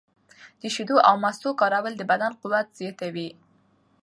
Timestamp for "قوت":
2.41-2.67